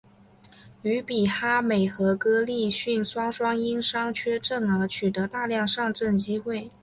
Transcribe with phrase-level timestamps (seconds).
[0.81, 6.71] 于比哈美和哥利逊双双因伤缺阵而取得大量上阵机会。